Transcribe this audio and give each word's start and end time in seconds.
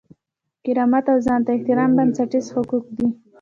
کرامت 0.63 1.05
او 1.13 1.19
ځان 1.25 1.39
ته 1.45 1.51
احترام 1.53 1.91
بنسټیز 1.97 2.45
حقوق 2.55 2.85
دي. 2.97 3.07